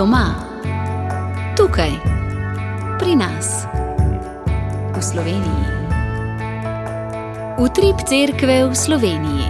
[0.00, 0.32] Doma,
[1.60, 1.92] tukaj,
[2.96, 3.68] pri nas,
[4.96, 5.66] v Sloveniji.
[7.60, 9.44] Utrip cerkve v Sloveniji.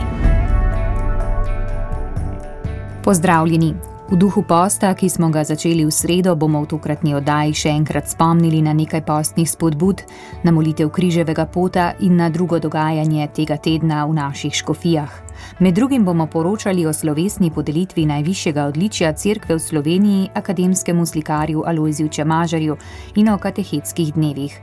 [3.07, 3.90] Pozdravljeni.
[4.11, 8.11] V duhu posta, ki smo ga začeli v sredo, bomo v tokratni oddaji še enkrat
[8.11, 10.03] spomnili na nekaj postnih spodbud,
[10.43, 15.15] na molitev križevega pota in na drugo dogajanje tega tedna v naših škofijah.
[15.63, 22.11] Med drugim bomo poročali o slovesni podelitvi najvišjega odličja Cerkve v Sloveniji akademskemu slikarju Alojziju
[22.11, 22.77] Čemažarju
[23.15, 24.59] in o katehetskih dnevih.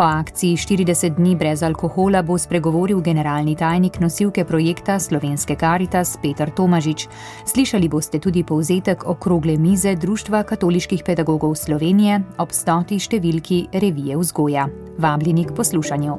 [0.00, 6.48] O akciji 40 dni brez alkohola bo spregovoril generalni tajnik nosilke projekta Slovenske Karitas Petr
[6.56, 7.04] Tomažič.
[7.44, 14.64] Slišali boste tudi povzetek okrogle mize Društva katoliških pedagogov Slovenije ob stoti številki revije vzgoja.
[14.96, 16.16] Vabljeni k poslušanju.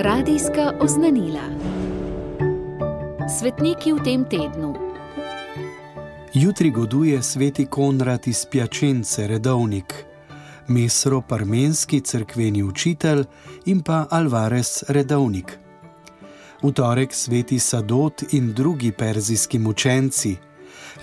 [0.00, 1.44] Radijska oznanila.
[3.28, 4.72] Svetniki v tem tednu.
[6.32, 10.13] Jutri goduje sveti Konrad iz Pjačence, redovnik.
[10.68, 13.24] Mesro Parmenski crkveni učitelj
[13.66, 15.58] in pa Alvarez redovnik.
[16.62, 20.36] V torek sveti Sadot in drugi perzijski mučenci,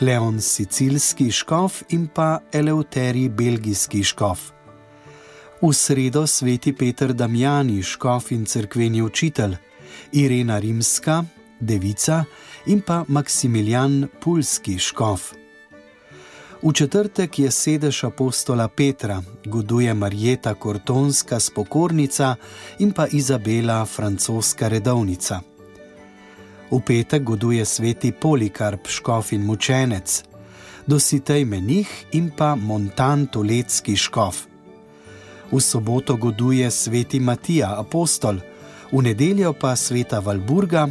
[0.02, 4.40] Leon Sicilski škof in pa Eleuterij belgijski škof.
[5.62, 9.56] V sredo sveti Peter Damjani škof in crkveni učitelj,
[10.12, 11.24] Irena Rimska,
[11.60, 12.24] devica
[12.66, 15.41] in pa Maksimilijan Pulski škof.
[16.62, 22.36] V četrtek je sedež apostola Petra, goduje Marjeta Kortonska spokornica
[22.80, 25.42] in pa Izabela francoska redovnica.
[26.72, 30.24] V petek goduje sveti Polikarp, škof in mučenec,
[30.88, 34.46] dositej menih in pa Montan Tolecki škof.
[35.52, 38.38] V soboto goduje sveti Matija, apostol,
[38.92, 40.88] v nedeljo pa sveta Valburga,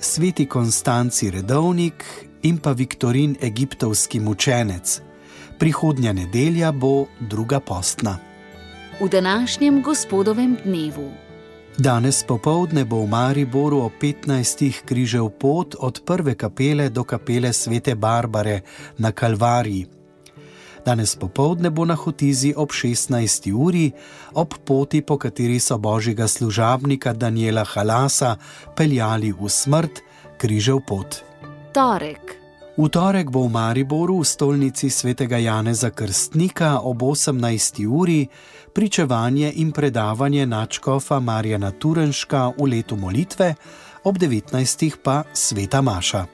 [0.00, 5.00] sveti Konstanci redovnik in pa Viktorin egiptovski mučenec.
[5.58, 8.18] Prihodnja nedelja bo druga postna.
[9.00, 11.10] V današnjem gospodovem dnevu.
[11.78, 14.82] Danes popovdne bo v Mariboru o 15.
[14.84, 18.60] križev pot od prve kapele do kapele svete Barbare
[18.98, 19.86] na Kalvariji.
[20.86, 23.52] Danes popovdne bo na Hotizi ob 16.
[23.54, 23.92] uri,
[24.34, 28.36] ob poti, po kateri so božjega služabnika Daniela Halasa
[28.76, 30.02] peljali v smrt,
[30.38, 31.27] križev pot
[31.72, 32.38] torek.
[32.78, 37.86] V torek bo v Mariboru v stolnici svetega Janeza Krstnika ob 18.
[37.90, 38.28] uri
[38.72, 43.54] pričevanje in predavanje načkofa Marjana Turenška v letu molitve,
[44.04, 44.54] ob 19.
[45.02, 46.26] pa sveta Maša.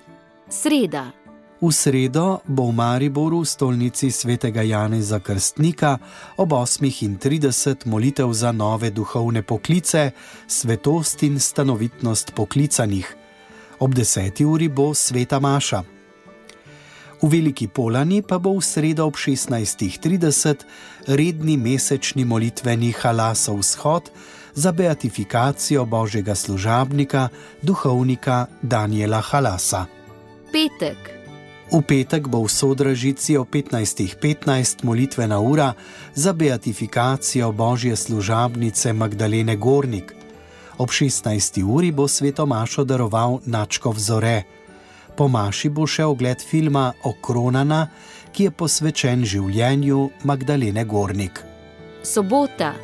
[0.48, 1.16] Sreda.
[1.64, 5.96] V sredo bo v Mariboru v stolnici svetega Janeza Krstnika
[6.36, 10.12] ob 8.30 molitev za nove duhovne poklice,
[10.44, 13.23] svetost in stanovitnost poklicanih
[13.78, 14.44] ob 10.
[14.44, 15.82] uri bo sveta Maša.
[17.22, 24.12] V Veliki Polani pa bo v sredo ob 16.30 redni mesečni molitveni halasov vzhod
[24.54, 27.28] za beatifikacijo božjega služabnika,
[27.62, 29.86] duhovnika Daniela Halasa.
[30.52, 31.14] Petek.
[31.72, 35.72] V petek bo v Sodražici o 15.15 .15 molitvena ura
[36.14, 40.23] za beatifikacijo božje služabnice Magdalene Gornik
[40.78, 41.62] ob 16.
[41.62, 44.42] uri bo svetomašo daroval Načko vzore.
[45.16, 47.86] Po maši bo še ogled filma Okronana,
[48.32, 51.38] ki je posvečen življenju Magdalene Gornik.
[52.02, 52.74] Sobota.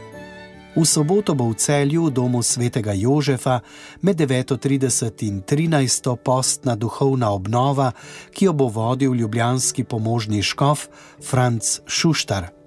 [0.76, 3.60] V soboto bo v celju v domu svetega Jožefa
[4.06, 6.14] med 9:30 in 13.
[6.22, 7.90] postna duhovna obnova,
[8.30, 10.86] ki jo bo vodil ljubljanski pomožni škof
[11.18, 12.59] Franz Šuštar.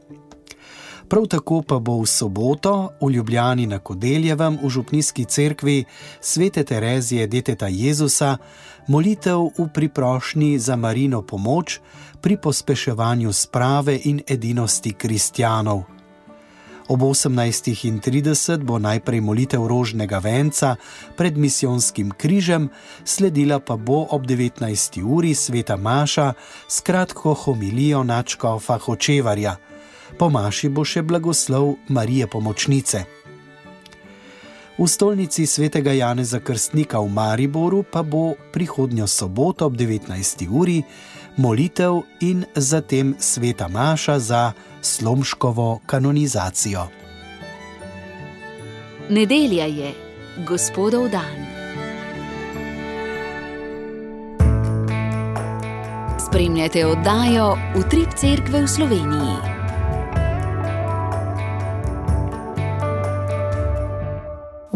[1.13, 5.83] Prav tako pa bo v soboto v Ljubljani na Kodeljevem v Župnijski cerkvi
[6.21, 8.37] svete Terezije Deteta Jezusa
[8.87, 11.79] molitev v priprošnji za marino pomoč
[12.21, 15.83] pri pospeševanju sprave in edinosti kristjanov.
[16.87, 20.75] Ob 18.30 bo najprej molitev rožnega venca
[21.17, 22.69] pred misijonskim križem,
[23.05, 25.03] sledila pa bo ob 19.
[25.05, 26.33] uri sveta Maša
[26.67, 29.55] s kratko homilijo načkofa Hočevarja
[30.17, 33.05] po maši bo še blagoslov Marije Pomočnice.
[34.77, 40.49] V stolnici svetega Janeza Krstnika v Mariboru pa bo prihodnjo soboto ob 19.
[40.49, 40.81] uri
[41.37, 44.51] molitev in zatem sveta Maša za
[44.81, 46.87] slomškovo kanonizacijo.
[49.09, 49.93] Nedelja je
[50.47, 51.37] gospodov dan.
[56.17, 59.52] Spremljate oddajo Utrip Cerkve v Sloveniji.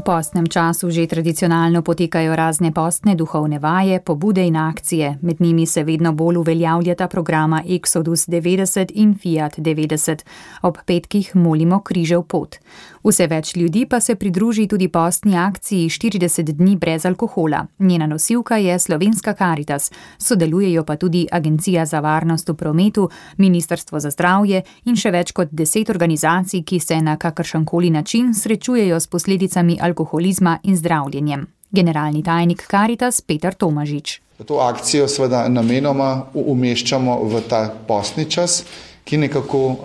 [0.08, 5.84] Postnem času že tradicionalno potekajo razne postne duhovne vaje, pobude in akcije, med njimi se
[5.84, 10.24] vedno bolj uveljavljata programa Exodus 90 in Fiat 90.
[10.62, 12.56] Ob petkih molimo križev pot.
[13.04, 17.66] Vse več ljudi pa se pridruži tudi postni akciji 40 dni brez alkohola.
[17.80, 24.12] Njena nosilka je Slovenska Caritas, sodelujejo pa tudi Agencija za varnost v prometu, Ministrstvo za
[24.12, 29.78] zdravje in še več kot deset organizacij, ki se na kakršenkoli način srečujejo s posledicami
[29.98, 31.48] alkoholizma in zdravljenjem.
[31.72, 34.22] Generalni tajnik Caritas Peter Tomažič.
[34.46, 38.64] To akcijo seveda namenoma umeščamo v ta postni čas,
[39.04, 39.78] ki nekako uh,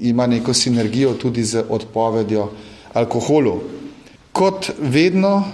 [0.00, 2.48] ima neko sinergijo tudi z odpovedjo
[2.94, 3.60] alkoholu.
[4.32, 5.44] Kot vedno uh,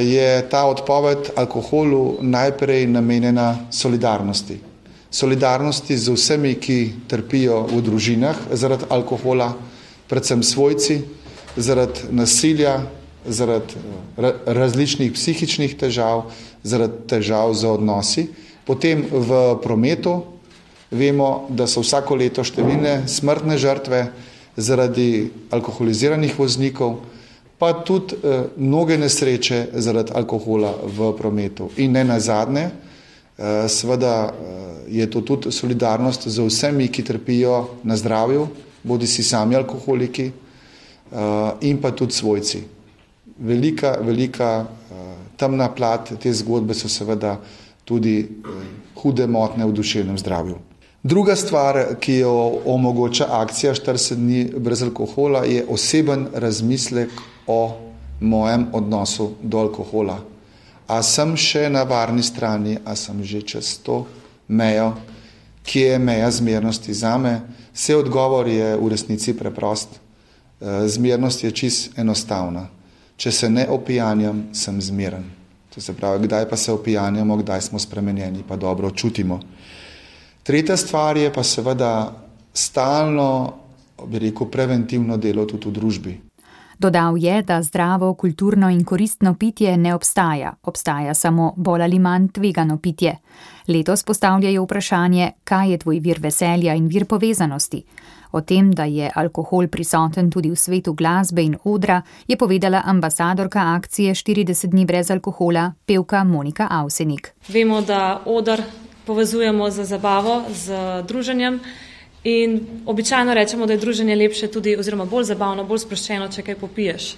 [0.00, 4.60] je ta odpoved alkoholu najprej namenjena solidarnosti.
[5.10, 9.54] Solidarnosti z vsemi, ki trpijo v družinah zaradi alkohola,
[10.06, 11.00] predvsem svojci,
[11.56, 12.78] zaradi nasilja,
[13.28, 13.74] zaradi
[14.18, 16.30] eh, različnih psihičnih težav,
[16.62, 18.26] zaradi težav z odnosi.
[18.66, 20.22] Potem v prometu
[20.90, 24.00] vemo, da so vsako leto številne smrtne žrtve
[24.56, 27.00] zaradi alkoholiziranih voznikov,
[27.58, 31.70] pa tudi eh, mnoge nesreče zaradi alkohola v prometu.
[31.82, 34.32] In ne nazadnje, eh, seveda
[34.86, 38.46] je to tudi solidarnost z vsemi, ki trpijo na zdravju,
[38.86, 40.30] bodi si sami alkoholiki,
[41.62, 42.75] in pa tudi svojci.
[43.38, 44.96] Velika, velika uh,
[45.36, 47.36] temna plat te zgodbe so seveda
[47.84, 48.62] tudi uh,
[49.02, 50.56] hude motne v duševnem zdravju.
[51.06, 57.10] Druga stvar, ki jo omogoča akcija 40 dni brez alkohola, je oseben razmislek
[57.46, 57.76] o
[58.20, 60.18] mojem odnosu do alkohola.
[60.86, 64.06] A sem še na varni strani, a sem že čez to
[64.48, 64.94] mejo,
[65.66, 67.40] ki je meja zmernosti za me.
[67.74, 69.98] Vse odgovor je v resnici preprost.
[70.60, 72.68] Eh, zmernost je čist enostavna.
[73.16, 75.24] Če se ne opijanjam, sem zmeren.
[75.74, 79.40] To se pravi, kdaj pa se opijanjamo, kdaj smo spremenjeni, pa dobro čutimo.
[80.42, 82.12] Tretja stvar je pa seveda
[82.54, 83.52] stalno,
[84.06, 86.14] bi rekel, preventivno delo tudi v družbi.
[86.78, 92.28] Dodal je, da zdravo, kulturno in koristno pitje ne obstaja, obstaja samo bolj ali manj
[92.28, 93.16] tvegano pitje.
[93.68, 97.82] Letos postavljajo vprašanje, kaj je tvoj vir veselja in vir povezanosti.
[98.32, 103.60] O tem, da je alkohol prisoten tudi v svetu glasbe in odra, je povedala ambasadorka
[103.76, 107.32] akcije 40 dni brez alkohola, pevka Monika Avsenik.
[107.48, 108.62] Vemo, da odr
[109.06, 110.74] povezujemo z zabavo, z
[111.08, 111.60] druženjem.
[112.24, 116.56] In običajno rečemo, da je druženje lepše tudi, oziroma bolj zabavno, bolj sproščeno, če kaj
[116.58, 117.12] popiješ.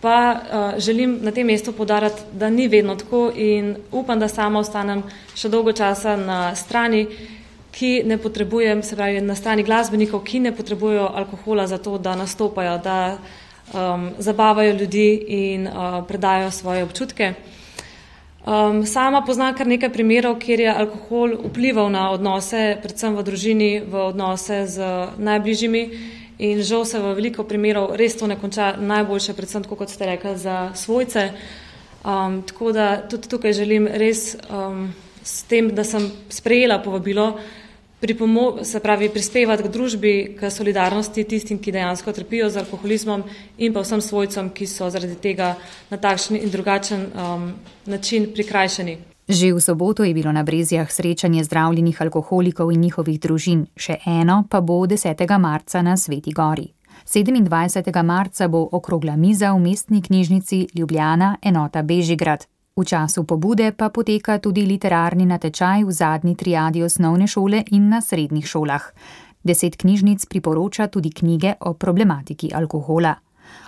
[0.00, 4.62] Pa uh, želim na tem mestu podariti, da ni vedno tako in upam, da sama
[4.64, 5.02] ostanem
[5.36, 7.04] še dolgo časa na strani,
[7.72, 12.16] ki ne potrebujem, se pravi na strani glasbenikov, ki ne potrebujejo alkohola za to, da
[12.16, 13.18] nastopajo, da
[13.74, 17.34] um, zabavajo ljudi in uh, predajo svoje občutke.
[18.46, 23.70] Um, sama poznam kar nekaj primerov, kjer je alkohol vplival na odnose, predvsem v družini,
[23.84, 24.80] v odnose z
[25.18, 25.84] najbližjimi.
[26.40, 30.08] In žal se v veliko primerov res to ne konča najboljše, predvsem tako, kot ste
[30.08, 31.30] rekli, za svojce.
[32.00, 34.88] Um, tako da tudi tukaj želim res um,
[35.30, 37.38] s tem, da sem sprejela povabilo,
[38.62, 43.22] se pravi, prispevati k družbi, k solidarnosti tistim, ki dejansko trpijo z alkoholizmom
[43.58, 45.54] in pa vsem svojcem, ki so zaradi tega
[45.90, 47.52] na takšen in drugačen um,
[47.86, 48.96] način prikrajšani.
[49.30, 54.42] Že v soboto je bilo na Brezijah srečanje zdravljenih alkoholikov in njihovih družin, še eno
[54.50, 55.38] pa bo 10.
[55.38, 56.66] marca na Sveti Gori.
[57.06, 58.02] 27.
[58.02, 62.49] marca bo okrogla miza v mestni knjižnici Ljubljana, enota Bežigrad.
[62.76, 67.98] V času pobude pa poteka tudi literarni natečaj v zadnji triadi osnovne šole in na
[68.00, 68.84] srednjih šolah.
[69.42, 73.14] Deset knjižnic priporoča tudi knjige o problematiki alkohola.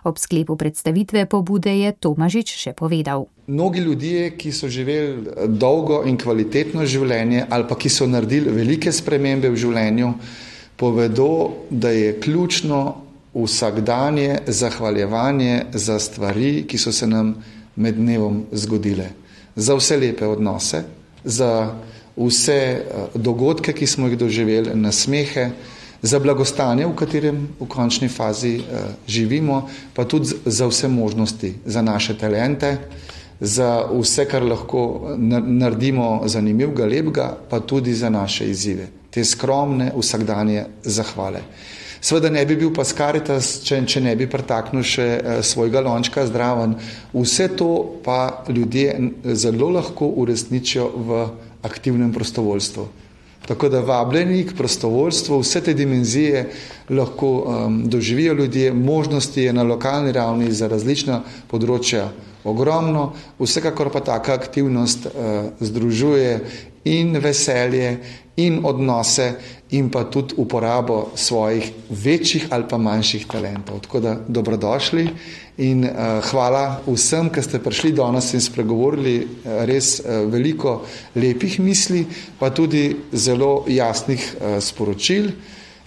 [0.04, 3.26] Ob sklepu predstavitve pobude je Tomažič še povedal.
[3.46, 8.92] Mnogi ljudje, ki so živeli dolgo in kvalitetno življenje, ali pa ki so naredili velike
[8.92, 10.12] spremembe v življenju,
[10.78, 12.78] povedo, da je ključno
[13.34, 17.34] vsakdanje zahvaljevanje za stvari, ki so se nam
[17.76, 19.10] med dnevom zgodile.
[19.56, 20.82] Za vse lepe odnose,
[21.24, 21.74] za
[22.16, 22.82] vse eh,
[23.14, 25.50] dogodke, ki smo jih doživeli, na smehe,
[26.02, 31.82] za blagostanje, v katerem v končni fazi uh, živimo, pa tudi za vse možnosti, za
[31.82, 32.76] naše talente,
[33.40, 35.14] za vse, kar lahko
[35.46, 41.42] naredimo zanimivega, lepega, pa tudi za naše izzive, te skromne, vsakdanje zahvale.
[42.02, 46.26] Sveda ne bi bil pa skaritas, če, če ne bi pretaknil še eh, svojega lončka
[46.26, 46.74] zdraven.
[47.14, 48.96] Vse to pa ljudje
[49.38, 51.22] zelo lahko uresničijo v
[51.62, 52.88] aktivnem prostovoljstvu.
[53.46, 56.42] Tako da vabljeni k prostovoljstvu, vse te dimenzije
[56.90, 62.08] lahko um, doživijo ljudje, možnosti je na lokalni ravni za različna področja
[62.44, 66.38] ogromno, vsekakor pa taka aktivnost uh, združuje
[66.84, 67.96] in veselje,
[68.36, 69.32] in odnose,
[69.72, 73.80] in pa tudi uporabo svojih večjih ali pa manjših talentov.
[73.80, 75.08] Tako da dobrodošli
[75.58, 80.82] in uh, hvala vsem, ki ste prišli do nas in spregovorili uh, res uh, veliko
[81.14, 82.06] lepih misli,
[82.38, 85.32] pa tudi zelo jasnih uh, sporočil.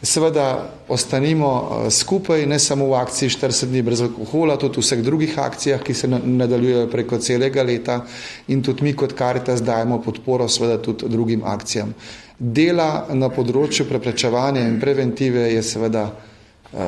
[0.06, 5.40] Seveda ostanimo skupaj, ne samo v akciji 40 dni brez alkohola, tudi v vseh drugih
[5.40, 8.04] akcijah, ki se nadaljujejo preko celega leta
[8.48, 11.96] in tudi mi kot Karitas dajemo podporo seveda tudi drugim akcijam.
[12.40, 16.10] Dela na področju preprečevanja in preventive je seveda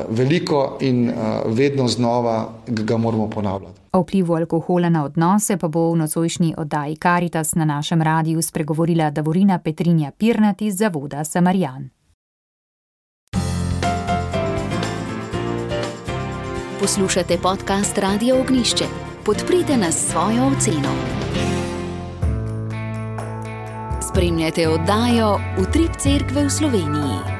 [0.08, 1.12] veliko in
[1.46, 3.80] vedno znova ga moramo ponavljati.
[3.92, 9.10] O vplivu alkohola na odnose pa bo v nocojšnji oddaji Karitas na našem radiju spregovorila
[9.10, 11.88] Davorina Petrinja Pirnat iz Zavoda Samarjan.
[16.80, 18.84] Poslušate podcast Radio Ognišče.
[19.24, 20.92] Podprite nas svojo oceno.
[24.18, 27.37] Spremljate oddajo Utrip Cerkve v Sloveniji.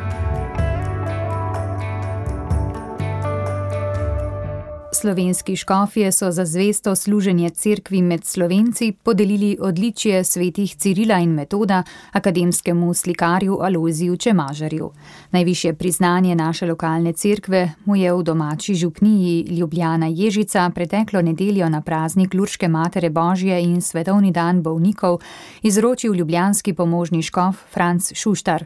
[5.00, 11.83] Slovenski škofje so za zvesto služenje cerkvi med slovenci podelili odličje svetih Cirila in Metoda
[12.12, 14.90] akademskemu slikarju Aloziju Čemažarju.
[15.31, 21.81] Najviše priznanje naše lokalne cerkve mu je v domači župniji Ljubljana Ježica preteklo nedeljo na
[21.81, 25.21] praznik Lurške Matere Božje in svetovni dan bolnikov
[25.62, 28.64] izročil ljubljanski pomožni škof Franz Šuštar.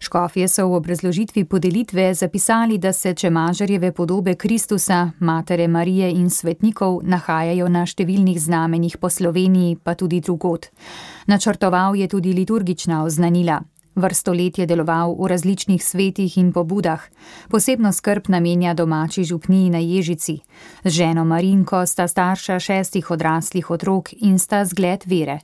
[0.00, 7.00] Škofje so v obrazložitvi podelitve zapisali, da se Čemažarjeve podobe Kristusa, Matere Marije in svetnikov
[7.02, 10.70] nahajajo na številnih znamenjih po Sloveniji, pa tudi drugot.
[11.26, 13.58] Načrtoval je tudi liturgična oznanila.
[13.94, 17.02] Vrsto let je deloval v različnih svetih in pobudah.
[17.48, 20.40] Posebno skrb namenja domači župniji na Ježici.
[20.84, 25.38] Z ženo Marinko sta starša šestih odraslih otrok in sta zgled vere.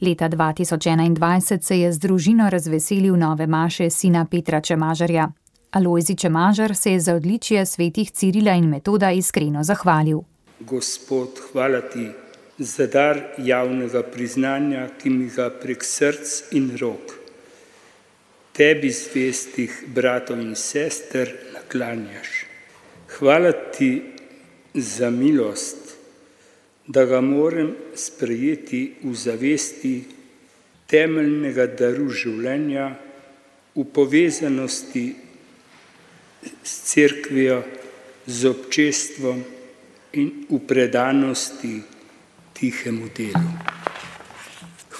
[0.00, 5.28] Leta 2021 se je z družino razveselil nove maše sina Petra Čemažarja.
[5.70, 10.20] Alojzi Čemažar se je za odličje svetih Cirila in Metoda iskreno zahvalil.
[10.60, 12.08] Gospod, hvala ti
[12.58, 17.14] za dar javnega priznanja, ki mi ga prek src in rok,
[18.52, 22.44] tebi zvestih bratov in sester naklanjaš.
[23.18, 24.02] Hvala ti
[24.74, 25.94] za milost,
[26.86, 29.96] da ga moram sprejeti v zavesti
[30.90, 32.90] temeljnega daru življenja,
[33.74, 35.29] v povezanosti
[36.64, 37.62] s crkvijo,
[38.26, 39.44] z občestvom
[40.12, 41.82] in v predanosti
[42.52, 43.50] tihemu delu.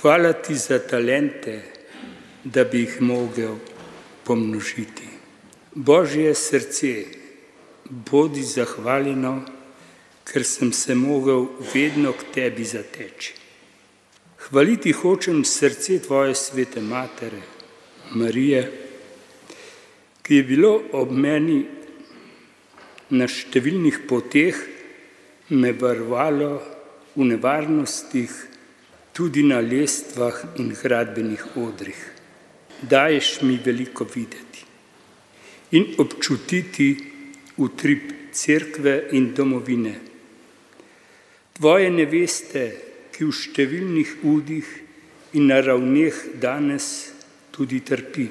[0.01, 1.63] Hvala ti za talente,
[2.45, 3.57] da bi jih mogel
[4.25, 5.09] pomnožiti.
[5.75, 7.05] Božje srce,
[7.85, 9.45] bodi zahvaljeno
[10.31, 13.35] ker sem se mogel vedno k tebi zateči.
[14.47, 17.43] Hvaliti hočem srce tvoje svete matere,
[18.15, 18.90] Marije,
[20.31, 21.57] ki je bilo ob meni
[23.19, 24.55] na številnih poteh,
[25.59, 26.51] me varovalo
[27.17, 28.31] v nevarnostih,
[29.11, 31.99] tudi na lestvah in gradbenih odrih.
[32.79, 34.63] Daješ mi veliko videti
[35.75, 36.87] in občutiti
[37.59, 39.97] utrip cerkve in domovine.
[41.59, 42.63] Tvoje neveste,
[43.11, 44.71] ki v številnih udih
[45.35, 47.11] in na ravneh danes
[47.51, 48.29] tudi trpi,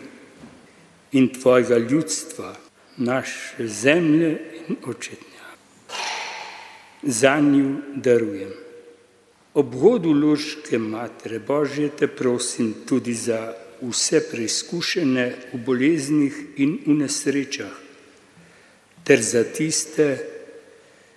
[1.12, 2.56] in tvojega ljudstva,
[2.98, 5.46] naše zemlje in očetnja.
[7.04, 8.52] Za njo darujem.
[9.54, 17.00] Ob vodu ložke matere Božje te prosim tudi za vse preizkušene v boleznih in v
[17.00, 17.74] nesrečah,
[19.04, 20.20] ter za tiste,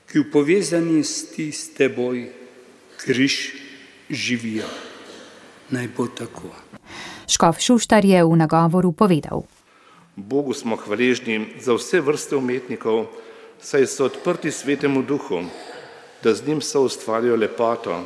[0.06, 2.28] ki v povezanosti s teboj
[2.96, 3.36] križ
[4.10, 4.68] živijo.
[5.70, 6.52] Naj bo tako.
[7.28, 9.44] Škof Šuštar je v nagovoru povedal.
[10.16, 13.06] Bogu smo hvaležni za vse vrste umetnikov,
[13.60, 15.44] saj so odprti svetemu duhu,
[16.22, 18.04] da z njim so ustvarjajo lepoto,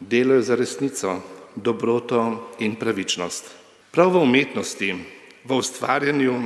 [0.00, 1.20] delajo za resnico,
[1.56, 3.50] dobroto in pravičnost.
[3.92, 4.94] Prav v umetnosti,
[5.44, 6.42] v ustvarjanju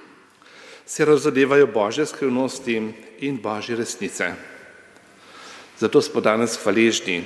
[0.86, 4.32] se razodevajo božje skrivnosti in božje resnice.
[5.78, 7.24] Zato smo danes hvaležni,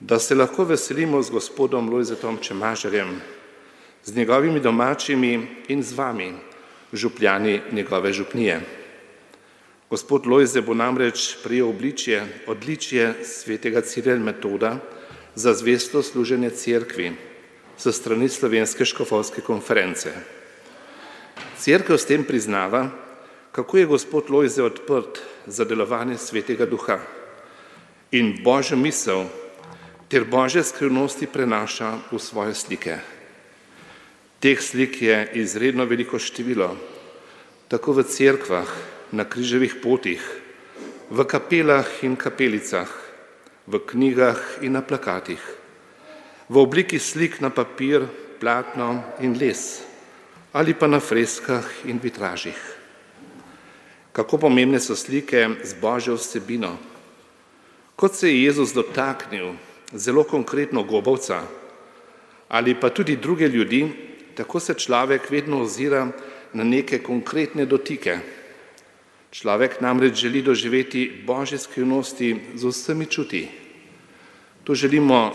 [0.00, 3.20] da se lahko veselimo z gospodom Lojzetom Čemažerjem,
[4.04, 6.32] z njegovimi domačimi in z vami,
[6.92, 8.60] župljani njegove župnije.
[9.90, 14.76] Gospod Lojze bo namreč prijel obličje, odličje svetega Ciril metoda
[15.34, 17.12] za zvesto služenje cerkvi,
[17.78, 20.12] za strani Slovenske škofovske konference.
[21.58, 22.90] Cerkev s tem priznava,
[23.52, 26.98] kako je gospod Lojze odprt za delovanje svetega duha
[28.10, 29.24] in božjo misel
[30.08, 32.98] ter božje skrivnosti prenaša v svoje slike.
[34.42, 36.72] Teh slik je izredno veliko število,
[37.70, 38.66] tako v cerkvah,
[39.14, 40.18] na križevih potih,
[41.14, 42.90] v kapelah in kapelicah,
[43.70, 45.38] v knjigah in na plakatih,
[46.50, 48.02] v obliki slik na papir,
[48.42, 49.86] platno in les
[50.52, 52.58] ali pa na freskah in vitražih.
[54.12, 56.76] Kako pomembne so slike z božjo vsebino.
[57.96, 59.54] Kot se je Jezus dotaknil
[59.94, 61.46] zelo konkretno gobovca
[62.52, 66.08] ali pa tudi druge ljudi, tako se človek vedno ozira
[66.52, 68.18] na neke konkretne dotike.
[69.30, 73.48] Človek namreč želi doživeti božje skrivnosti z vsemi čuti.
[74.64, 75.32] To želimo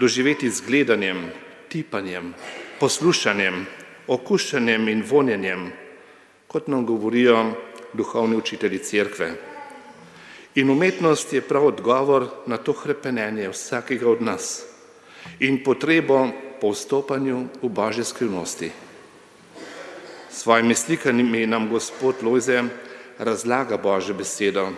[0.00, 1.30] doživeti z gledanjem,
[1.68, 2.34] tipanjem,
[2.80, 3.66] poslušanjem,
[4.06, 5.72] okušanjem in vonjenjem,
[6.48, 7.52] kot nam govorijo
[7.92, 9.32] duhovni učitelji cerkve.
[10.54, 14.64] In umetnost je prav odgovor na to hrepenenje vsakega od nas
[15.40, 16.28] in potrebo
[16.60, 18.70] po vstopanju v božje skrivnosti.
[20.30, 22.62] S svojimi slikanimi nam gospod Lojze
[23.18, 24.68] razlaga Božjo besedo,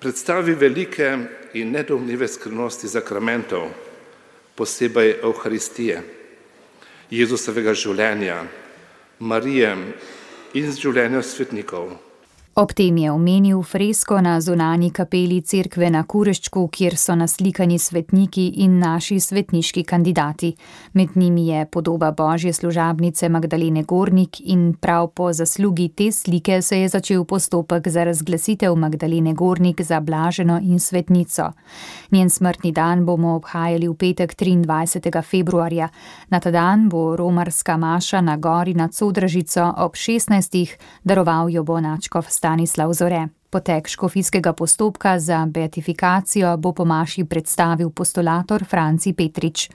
[0.00, 1.18] predstavi velike
[1.54, 3.68] in nedomljive skrivnosti zakramentov,
[4.54, 6.02] posebej Euharistije,
[7.10, 8.44] Jezusovega življenja,
[9.18, 9.74] Marije
[10.54, 12.09] in življenja svetnikov.
[12.60, 18.42] Ob tem je omenil fresko na zunani kapeli cerkve na Kureščku, kjer so naslikani svetniki
[18.60, 20.50] in naši svetniški kandidati.
[20.92, 26.80] Med njimi je podoba božje služabnice Magdalene Gornik in prav po zaslugi te slike se
[26.80, 31.52] je začel postopek za razglasitev Magdalene Gornik za blaženo in svetnico.
[32.10, 35.22] Njen smrtni dan bomo obhajali v petek 23.
[35.22, 35.88] februarja.
[36.28, 40.76] Na ta dan bo romarska maša na gori nad Sodražico ob 16.
[41.04, 42.49] daroval jo bo načkov star.
[42.50, 43.28] Stanislav Zore.
[43.50, 49.70] Potek škofijskega postopka za beatifikacijo bo po Maši predstavil postulator Franci Petrič.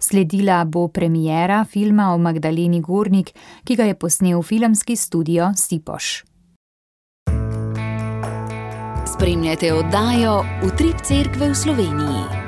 [0.00, 3.30] Sledila bo premijera filma o Magdaleni Gornik,
[3.64, 6.24] ki ga je posnel filmski studio Sipoš.
[9.14, 12.47] Spremljate oddajo Utrip Cerkve v Sloveniji.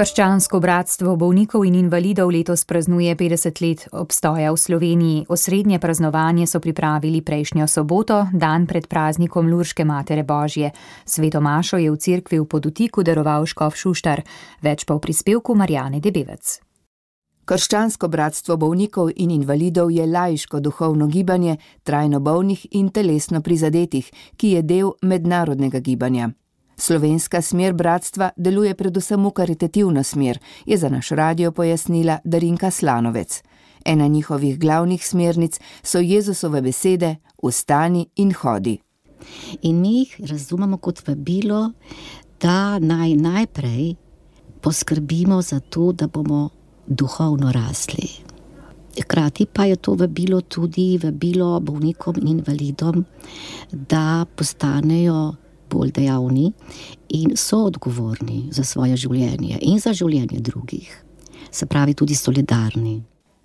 [0.00, 5.26] Krščansko bratstvo bolnikov in invalidov letos praznuje 50 let obstoja v Sloveniji.
[5.28, 10.72] Osrednje praznovanje so pripravili prejšnjo soboto, dan pred praznikom Lurške Matere Božje.
[11.04, 14.24] Sveto Mašo je v cerkvi v podutiku daroval Škov Šuštar,
[14.64, 16.56] več pa v prispevku Marjane Debevec.
[17.44, 24.08] Krščansko bratstvo bolnikov in invalidov je lajško duhovno gibanje trajno bolnih in telesno prizadetih,
[24.40, 26.32] ki je del mednarodnega gibanja.
[26.80, 33.42] Slovenska smer bratstva deluje predvsem v karitativno smer, je za naš radio pojasnila Darinka Slanovec.
[33.84, 38.78] Ena njihovih glavnih smernic so Jezusove besede: Vstani in hodi.
[39.62, 41.72] In mi jih razumemo kot vabilo,
[42.40, 43.94] da naj najprej
[44.60, 46.48] poskrbimo za to, da bomo
[46.86, 48.08] duhovno rasli.
[49.02, 53.04] Hkrati pa je to vabilo tudi vabilo bolnikom in invalidom,
[53.72, 55.34] da postanejo
[55.70, 56.52] bolj dejavni
[57.08, 60.90] in so odgovorni za svoje življenje in za življenje drugih,
[61.50, 63.00] se pravi, tudi solidarni.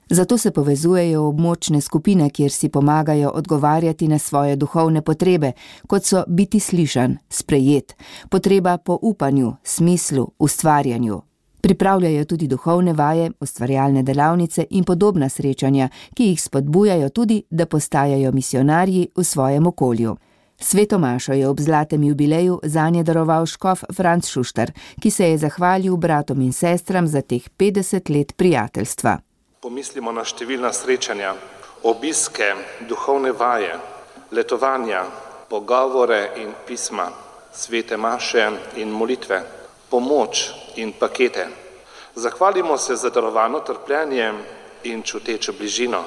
[0.09, 5.53] Zato se povezujejo v območne skupine, kjer si pomagajo odgovarjati na svoje duhovne potrebe,
[5.87, 7.95] kot so biti slišan, sprejet,
[8.29, 11.21] potreba po upanju, smislu, ustvarjanju.
[11.61, 18.31] Pripravljajo tudi duhovne vaje, ustvarjalne delavnice in podobna srečanja, ki jih spodbujajo tudi, da postajajo
[18.31, 20.15] misionarji v svojem okolju.
[20.67, 25.37] Sveto Mašo je ob zlatem jubileju za nje daroval škof Franz Šušter, ki se je
[25.37, 29.13] zahvalil bratom in sestram za teh 50 let prijateljstva.
[29.61, 31.35] Pomislimo na številna srečanja,
[31.83, 32.49] obiske,
[32.89, 33.77] duhovne vaje,
[34.31, 35.03] letovanja,
[35.53, 37.11] pogovore in pisma,
[37.53, 38.49] svete maše
[38.81, 39.43] in molitve,
[39.89, 40.49] pomoč
[40.81, 41.47] in pakete.
[42.15, 44.33] Zahvalimo se za darovano trpljenje
[44.83, 46.03] in čutečo bližino,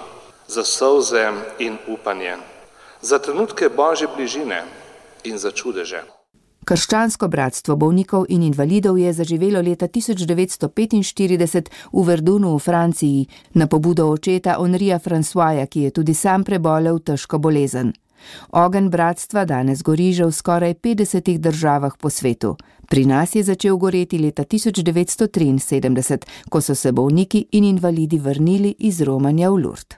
[0.48, 2.57] za solze in upanje
[3.02, 4.62] za trenutke božje bližine
[5.24, 6.02] in za čudeže.
[6.68, 14.08] Krščansko bratstvo bolnikov in invalidov je zaživelo leta 1945 v Verdunu v Franciji na pobudo
[14.12, 17.92] očeta Henrija Francoisa, ki je tudi sam prebolel težko bolezen.
[18.52, 22.56] Ogen bratstva danes gori že v skoraj 50 državah po svetu.
[22.88, 29.00] Pri nas je začel goreti leta 1973, ko so se bolniki in invalidi vrnili iz
[29.00, 29.97] Romanja v Lourdes.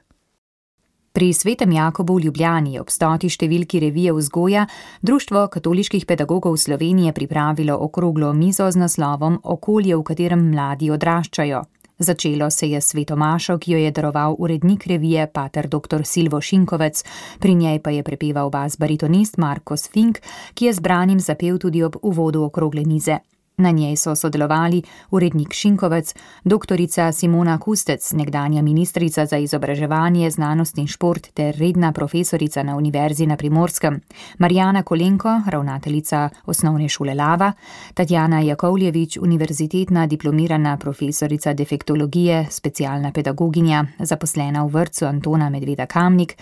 [1.13, 4.69] Pri svetem Jakobu v Ljubljani ob stoti številki revije vzgoja
[5.03, 11.65] Društvo katoliških pedagogov Slovenije pripravilo okroglo mizo z naslovom Okolje, v katerem mladi odraščajo.
[11.99, 16.07] Začelo se je svetomašo, ki jo je daroval urednik revije pater dr.
[16.07, 17.03] Silvo Šinkovec,
[17.43, 20.23] pri njej pa je prepeval bas baritonist Marko Sfink,
[20.55, 23.19] ki je zbranim zapel tudi ob uvodu okrogle mize.
[23.61, 30.87] Na njej so sodelovali urednik Šinkovec, doktorica Simona Kustec, nekdanja ministrica za izobraževanje, znanost in
[30.87, 34.01] šport ter redna profesorica na Univerzi na Primorskem,
[34.39, 37.53] Marjana Kolenko, ravnateljica osnovne šole Lava,
[37.95, 46.37] Tatjana Jakovljevič, univerzitetna diplomirana profesorica defektologije, specialna pedagoginja, zaposlena v vrtu Antona Medveda Kamnik,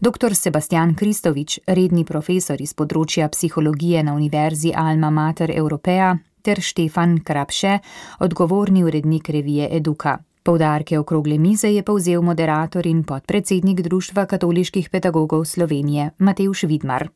[0.00, 0.34] dr.
[0.34, 7.78] Sebastian Kristovič, redni profesor iz področja psihologije na Univerzi Alma Mater Europea, ter Štefan Krapše,
[8.20, 10.18] odgovorni urednik revije Eduka.
[10.44, 17.08] Povdarke okrogle mize je povzel moderator in podpredsednik Društva katoliških pedagogov Slovenije Mateuš Vidmar.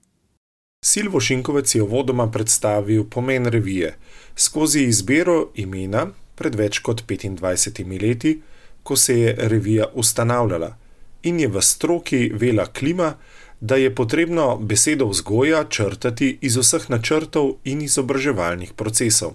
[0.85, 3.95] Silvo Šinkovec je vodoma predstavil pomen revije
[4.37, 6.07] skozi izbiro imena
[6.39, 8.39] pred več kot 25 leti,
[8.83, 10.77] ko se je revija ustanavljala
[11.23, 13.15] in je v stroki vela klima,
[13.61, 19.35] da je potrebno besedo vzgoja črtati iz vseh načrtov in izobraževalnih procesov.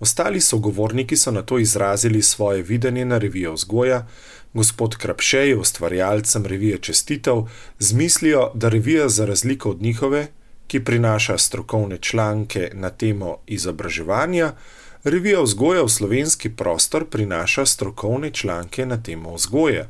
[0.00, 4.06] Ostali sogovorniki so na to izrazili svoje videnje na revijo vzgoja,
[4.54, 7.44] gospod Krapše je ustvarjalcem revije čestitev
[7.78, 10.26] z mislijo, da revija za razliko od njihove,
[10.66, 14.52] ki prinaša strokovne članke na temo izobraževanja,
[15.04, 19.88] revija vzgoja v slovenski prostor prinaša strokovne članke na temo vzgoje.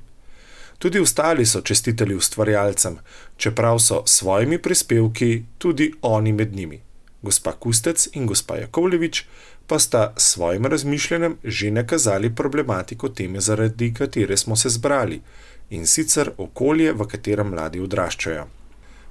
[0.85, 2.99] Tudi ostali so čestiteli ustvarjalcem,
[3.37, 6.81] čeprav so s svojimi prispevki tudi oni med njimi.
[7.23, 9.25] Gospa Kustec in gospa Jakovljevič
[9.67, 15.23] pa sta s svojim razmišljanjem že nakazali problematiko teme, zaradi katere smo se zbrali,
[15.71, 18.45] in sicer okolje, v katerem mladi odraščajo.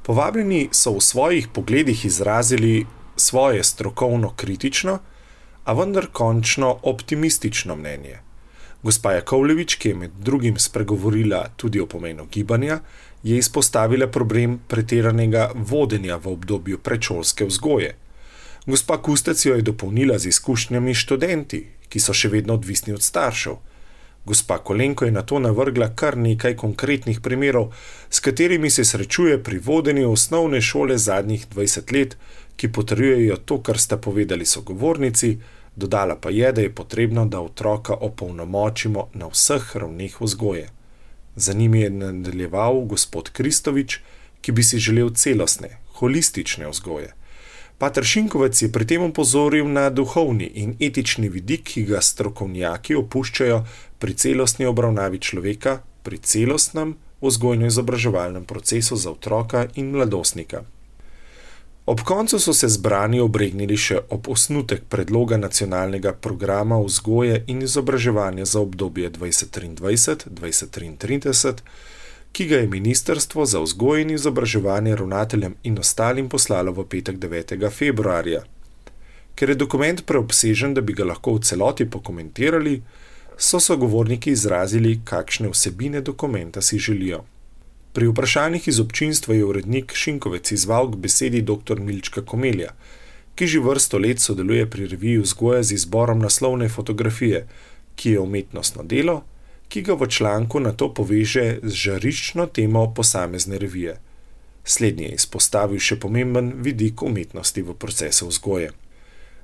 [0.04, 5.00] Povabljeni so v svojih pogledih izrazili svoje strokovno kritično,
[5.64, 8.20] a vendar končno optimistično mnenje.
[8.84, 12.80] Gospa Jakovljevič, ki je med drugim spregovorila tudi o pomenu gibanja,
[13.24, 17.96] je izpostavila problem pretiranega vodenja v obdobju predšolske vzgoje.
[18.66, 23.56] Gospa Kustec jo je dopolnila z izkušnjami študenti, ki so še vedno odvisni od staršev.
[24.26, 27.72] Gospa Kolenko je na to navrgla kar nekaj konkretnih primerov,
[28.10, 32.18] s katerimi se srečuje pri vodenju osnovne šole zadnjih 20 let,
[32.56, 35.38] ki potrjujejo to, kar sta povedali sogovornici,
[35.76, 40.70] Dodala pa je, da je potrebno, da otroka opolnomočimo na vseh ravneh vzgoje.
[41.36, 44.00] Za njimi je nadaljeval gospod Kristovič,
[44.42, 47.14] ki bi si želel celostne, holistične vzgoje.
[47.78, 53.64] Pater Šinkovec je pri tem opozoril na duhovni in etični vidik, ki ga strokovnjaki opuščajo
[54.00, 60.64] pri celostni obravnavi človeka, pri celostnem vzgojno-izobraževalnem procesu za otroka in mladostnika.
[61.86, 68.46] Ob koncu so se zbrani obregnili še ob osnutek predloga nacionalnega programa vzgoje in izobraževanja
[68.46, 71.54] za obdobje 2023-2033,
[72.32, 77.70] ki ga je Ministrstvo za vzgojo in izobraževanje ravnateljem in ostalim poslalo v petek 9.
[77.70, 78.44] februarja.
[79.36, 82.82] Ker je dokument preobsežen, da bi ga lahko v celoti pokomentirali,
[83.38, 87.24] so sogovorniki izrazili, kakšne vsebine dokumenta si želijo.
[87.94, 91.80] Pri vprašanjih iz občinstva je urednik Šinkovec izval k besedi dr.
[91.80, 92.72] Milčka Komelja,
[93.36, 97.46] ki že vrsto let sodeluje pri reviji vzgoja z izborom naslovne fotografije,
[97.96, 99.22] ki je umetnostno delo,
[99.70, 104.00] ki ga v članku na to poveže z žariščno temo posamezne revije.
[104.66, 108.72] Slednji je izpostavil še pomemben vidik umetnosti v procesu vzgoje.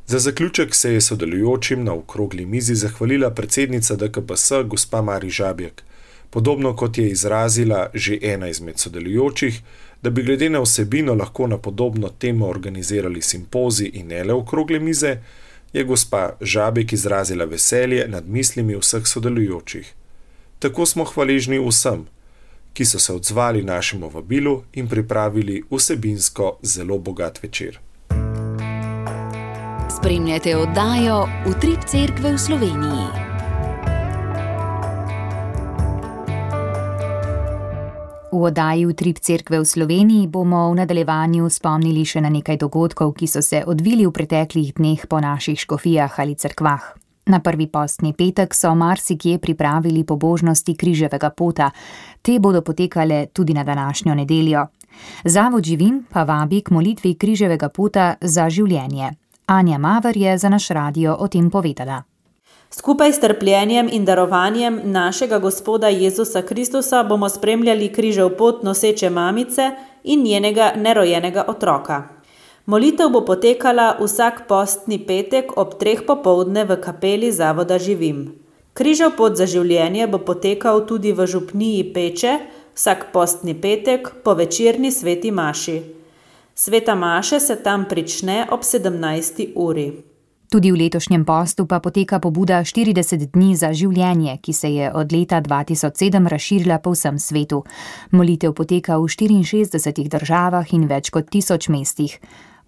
[0.08, 5.84] Za zaključek se je sodelujočim na okrogli mizi zahvalila predsednica DKPS gospa Mari Žabjek
[6.30, 9.62] podobno kot je izrazila že ena izmed sodelujočih,
[10.02, 14.80] da bi glede na vsebino lahko na podobno temo organizirali simpozij in ne le okrogle
[14.80, 15.18] mize,
[15.74, 19.94] je gospa Žabek izrazila veselje nad mislimi vseh sodelujočih.
[20.60, 22.08] Tako smo hvaležni vsem,
[22.74, 27.80] ki so se odzvali našemu vabilu in pripravili vsebinsko zelo bogat večer.
[30.00, 33.29] Spremljate oddajo Utrip Cerkve v Sloveniji.
[38.32, 43.26] V oddaji Utrip Cerkve v Sloveniji bomo v nadaljevanju spomnili še na nekaj dogodkov, ki
[43.26, 46.94] so se odvili v preteklih dneh po naših škofijah ali crkvah.
[47.26, 51.72] Na prvi postni petek so marsikje pripravili pobožnosti križevega pota,
[52.22, 54.68] te bodo potekale tudi na današnjo nedeljo.
[55.26, 59.10] Zavod živim pa vabi k molitvi križevega pota za življenje.
[59.50, 62.09] Anja Maver je za naš radio o tem povedala.
[62.72, 69.72] Skupaj s trpljenjem in darovanjem našega Gospoda Jezusa Kristusa bomo spremljali križev pot noseče mamice
[70.04, 72.04] in njenega nerojenega otroka.
[72.66, 78.20] Molitev bo potekala vsak postni petek ob treh popovdne v kapeli Zavoda Živim.
[78.74, 82.36] Križev pot za življenje bo potekal tudi v župniji Peče
[82.76, 85.82] vsak postni petek po večerni sveti maši.
[86.56, 89.52] Sveta maša se tam prične ob 17.
[89.56, 90.09] uri.
[90.50, 95.12] Tudi v letošnjem postu pa poteka pobuda 40 dni za življenje, ki se je od
[95.14, 97.62] leta 2007 razširila po vsem svetu.
[98.18, 102.18] Molitev poteka v 64 državah in več kot tisoč mestih.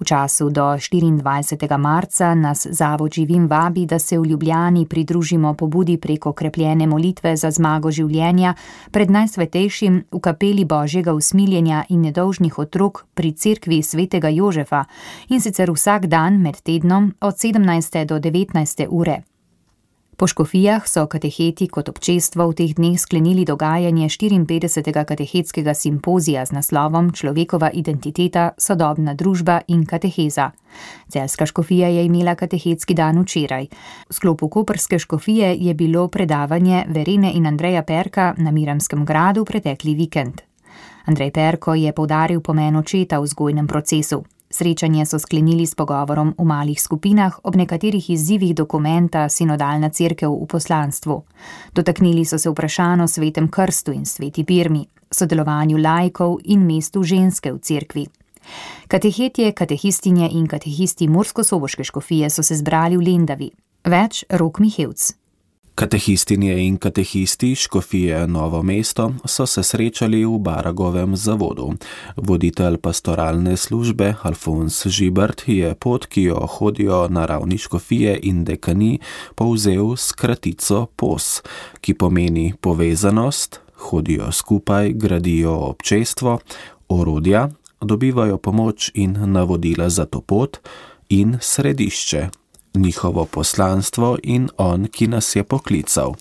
[0.01, 1.77] V času do 24.
[1.77, 7.51] marca nas Zavod Živim vabi, da se v Ljubljani pridružimo pobudi preko krepljene molitve za
[7.51, 8.55] zmago življenja
[8.91, 14.85] pred najsvetejšim v kapeli Božjega usmiljenja in nedolžnih otrok pri cerkvi svetega Jožefa
[15.29, 18.05] in sicer vsak dan med tednom od 17.
[18.05, 18.87] do 19.
[18.89, 19.21] ure.
[20.17, 25.05] Po škofijah so kateheti kot občestvo v teh dneh sklenili dogajanje 54.
[25.05, 30.51] katehetskega simpozija z naslovom Človekova identiteta, sodobna družba in kateheza.
[31.09, 33.67] Celska škofija je imela katehetski dan včeraj.
[34.09, 39.95] V sklopu koperske škofije je bilo predavanje Verene in Andreja Perka na Miramskem gradu pretekli
[39.95, 40.41] vikend.
[41.05, 44.23] Andrej Perko je povdaril pomen očeta v vzgojnem procesu.
[44.51, 50.47] Srečanje so sklenili s pogovorom v malih skupinah ob nekaterih izzivih dokumenta Sinodalna crkev v
[50.47, 51.23] poslanstvu.
[51.73, 57.53] Dotaknili so se vprašanj o svetem krstu in sveti pirmi, sodelovanju lajkov in mestu ženske
[57.53, 58.05] v cerkvi.
[58.87, 63.51] Katehetje, katehistinje in katehisti Mursko-Soboške škofije so se zbrali v Lendavi.
[63.87, 65.20] Več rok Mihevc.
[65.81, 71.73] Katehistinje in katehisti Škofije Novo mesto so se srečali v Baragovem zavodu.
[72.17, 78.99] Voditelj pastoralne službe Alfons Žibert je pot, ki jo hodijo na ravni Škofije in dekani,
[79.35, 81.41] povzel s kratico POS,
[81.81, 86.39] ki pomeni povezanost, hodijo skupaj, gradijo občestvo,
[86.89, 87.49] orodja,
[87.81, 90.57] dobivajo pomoč in navodila za to pot
[91.09, 92.40] in središče
[92.73, 96.13] njihovo poslanstvo in on, ki nas je poklical.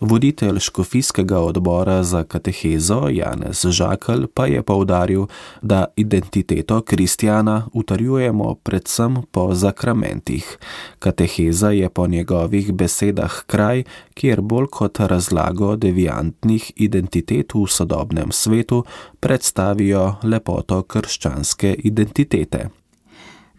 [0.00, 5.26] Voditelj škofijskega odbora za katehezo Janez Žakl pa je povdaril,
[5.62, 10.58] da identiteto kristjana utrjujemo predvsem po zakramentih.
[10.98, 18.84] Kateheza je po njegovih besedah kraj, kjer bolj kot razlago deviantnih identitet v sodobnem svetu
[19.20, 22.79] predstavijo lepoto krščanske identitete.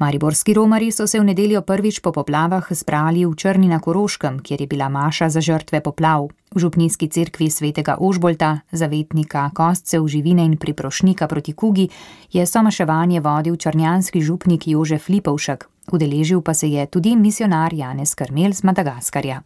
[0.02, 4.62] Mariborski romari so se v nedeljo prvič po poplavah zbrali v Črni na Koroškem, kjer
[4.62, 6.26] je bila maša za žrtve poplav.
[6.56, 11.90] V župnijski cerkvi svetega Ožbolta, zavetnika kostcev, živine in priprošnika proti kugi,
[12.34, 18.54] je somaševanje vodil črnjanski župnik Jožef Lipovšek, udeležil pa se je tudi misionar Janez Krmel
[18.54, 19.42] z Madagaskarja.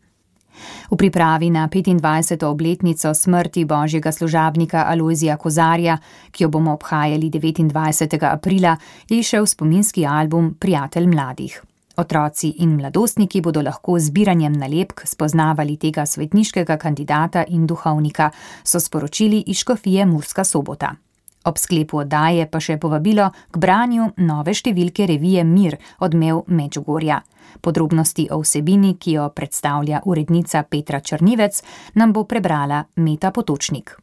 [0.92, 2.46] V pripravi na 25.
[2.46, 5.98] obletnico smrti božjega služabnika Alojzija Kozarja,
[6.32, 8.32] ki jo bomo obhajali 29.
[8.32, 8.78] aprila,
[9.10, 11.62] je šel spominski album Prijatelj mladih.
[11.98, 18.32] Otroci in mladostniki bodo lahko z zbiranjem nalepk spoznavali tega svetniškega kandidata in duhovnika,
[18.64, 20.96] so sporočili iz Škofije Murska sobota.
[21.46, 27.20] Ob sklepu oddaje pa še povabilo k branju nove številke revije Mir odmev Mečugorja.
[27.62, 31.62] Podrobnosti o vsebini, ki jo predstavlja urednica Petra Črnivec,
[31.96, 33.94] nam bo prebrala Meta Potočnik.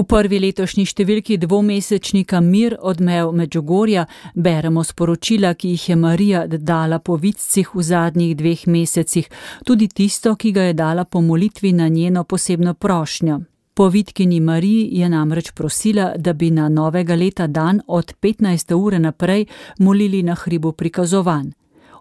[0.00, 6.98] V prvi letošnji številki dvomesečnika Mir odmev Mečugorja beremo sporočila, ki jih je Marija dala
[6.98, 9.30] po vidcih v zadnjih dveh mesecih,
[9.66, 13.40] tudi tisto, ki ga je dala po molitvi na njeno posebno prošnjo.
[13.74, 18.74] Po vitkini Mariji je namreč prosila, da bi na novega leta dan od 15.
[18.74, 19.46] ure naprej
[19.78, 21.50] molili na hribu prikazovanj.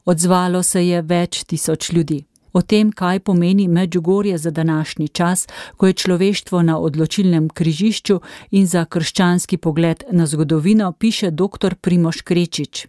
[0.06, 2.24] Odzvalo se je več tisoč ljudi.
[2.54, 8.20] O tem, kaj pomeni Medžugorje za današnji čas, ko je človeštvo na odločilnem križišču
[8.52, 11.76] in za krščanski pogled na zgodovino, piše dr.
[11.76, 12.88] Primoš Krečič.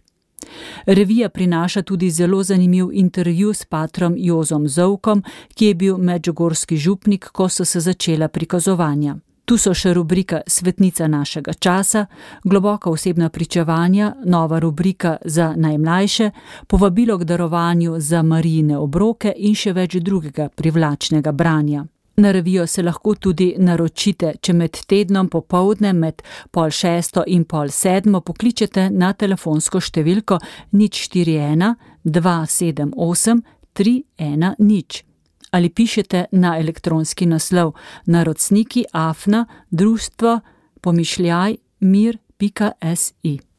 [0.85, 5.23] Revija prinaša tudi zelo zanimiv intervju s patrom Jozom Zovkom,
[5.53, 9.17] ki je bil medžugorski župnik, ko so se začela prikazovanja.
[9.45, 12.05] Tu so še rubrika Svetnica našega časa,
[12.43, 16.31] globoka osebna pričevanja, nova rubrika za najmlajše,
[16.67, 21.83] povabilo k darovanju za marijine obroke in še več drugega privlačnega branja.
[22.15, 26.21] Na revijo se lahko tudi naročite, če med tednom popovdne med
[26.51, 30.39] pol šesto in pol sedmo pokličete na telefonsko številko
[30.71, 33.41] nič 41 278
[33.73, 35.03] 310 nič
[35.51, 37.73] ali pišete na elektronski naslov
[38.05, 40.39] narodniki afna društvo
[40.81, 43.50] pomišljaj mir.si.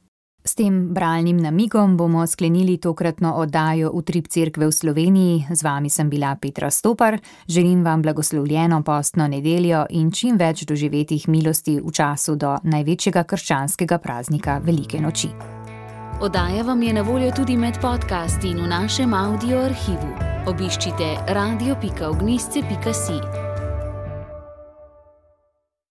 [0.45, 5.47] S tem bralnim namigom bomo sklenili tokratno oddajo Utrip Cerkve v Sloveniji.
[5.51, 7.19] Z vami sem bila Petra Stopar.
[7.49, 13.99] Želim vam blagoslovljeno postno nedeljo in čim več doživetih milosti v času do največjega krščanskega
[13.99, 15.29] praznika Velike noči.
[16.23, 20.15] Oddaja vam je na voljo tudi med podcasti in v našem audio arhivu.
[20.47, 23.42] Obiščite radio.ognisce.si.